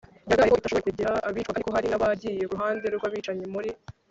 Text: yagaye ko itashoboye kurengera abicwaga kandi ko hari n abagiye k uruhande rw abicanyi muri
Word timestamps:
yagaye 0.29 0.49
ko 0.51 0.57
itashoboye 0.59 0.83
kurengera 0.83 1.11
abicwaga 1.27 1.53
kandi 1.55 1.67
ko 1.69 1.75
hari 1.77 1.87
n 1.89 1.95
abagiye 1.97 2.41
k 2.47 2.51
uruhande 2.53 2.85
rw 2.95 3.03
abicanyi 3.07 3.45
muri 3.55 3.69